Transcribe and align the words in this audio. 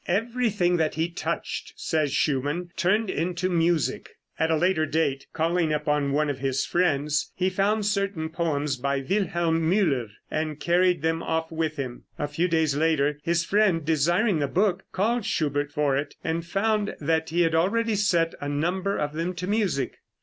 "Everything 0.07 0.77
that 0.77 0.95
he 0.95 1.09
touched," 1.09 1.73
says 1.75 2.11
Schumann, 2.11 2.71
"turned 2.75 3.07
into 3.11 3.47
music." 3.51 4.09
At 4.39 4.49
a 4.49 4.55
later 4.55 4.87
date, 4.87 5.27
calling 5.31 5.71
upon 5.71 6.11
one 6.11 6.27
of 6.27 6.39
his 6.39 6.65
friends, 6.65 7.31
he 7.35 7.51
found 7.51 7.85
certain 7.85 8.29
poems 8.29 8.77
by 8.77 9.01
Wilhelm 9.01 9.61
Müller, 9.69 10.09
and 10.31 10.59
carried 10.59 11.03
them 11.03 11.21
off 11.21 11.51
with 11.51 11.75
him. 11.75 12.05
A 12.17 12.27
few 12.27 12.47
days 12.47 12.75
later, 12.75 13.19
his 13.23 13.45
friend 13.45 13.85
desiring 13.85 14.39
the 14.39 14.47
book, 14.47 14.85
called 14.91 15.17
on 15.17 15.21
Schubert 15.21 15.71
for 15.71 15.95
it, 15.95 16.15
and 16.23 16.43
found 16.47 16.95
that 16.99 17.29
he 17.29 17.41
had 17.43 17.53
already 17.53 17.93
set 17.93 18.33
a 18.41 18.49
number 18.49 18.97
of 18.97 19.13
them 19.13 19.35
to 19.35 19.45
music. 19.45 19.97